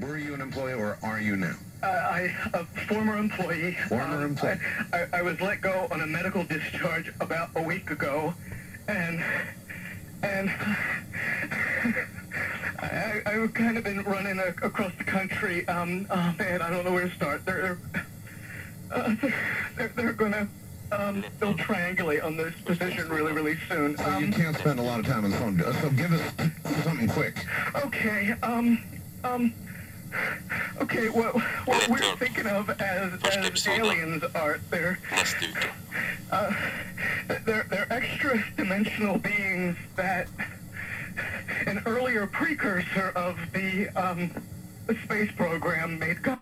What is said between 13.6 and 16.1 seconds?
of been running a, across the country. Um,